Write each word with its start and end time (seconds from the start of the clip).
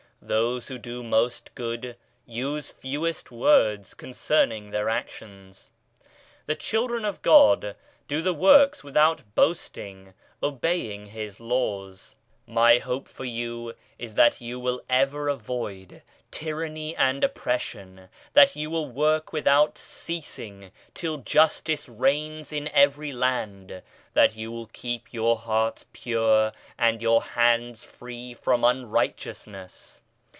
Those 0.23 0.67
who 0.67 0.77
do 0.77 1.01
most 1.01 1.49
good 1.55 1.97
use 2.27 2.69
fewest 2.69 3.31
words 3.31 3.95
concerning 3.95 4.69
their 4.69 4.87
actions. 4.87 5.71
The 6.45 6.53
children 6.53 7.05
of 7.05 7.23
God 7.23 7.75
do 8.07 8.21
the 8.21 8.31
works 8.33 8.83
without 8.83 9.23
boasting, 9.33 10.13
obeying 10.43 11.07
His 11.07 11.39
laws. 11.39 12.13
My 12.45 12.77
hope 12.77 13.07
for 13.07 13.25
you 13.25 13.73
is 13.97 14.13
that 14.13 14.39
you 14.39 14.59
will 14.59 14.83
ever 14.87 15.27
avoid 15.27 16.03
tyranny 16.29 16.95
and 16.97 17.23
oppression; 17.23 18.07
that 18.33 18.55
you 18.55 18.69
will 18.69 18.89
work 18.91 19.33
without 19.33 19.75
ceasing 19.75 20.71
till 20.93 21.17
Justice 21.17 21.89
reigns 21.89 22.53
in 22.53 22.67
every 22.67 23.11
land, 23.11 23.81
that 24.13 24.35
you 24.35 24.51
will 24.51 24.67
keep 24.67 25.11
your 25.11 25.35
hearts 25.35 25.85
pure 25.93 26.51
and 26.77 27.01
your 27.01 27.23
hands 27.23 27.83
free 27.83 28.35
from 28.35 28.63
unrighteousness. 28.63 29.97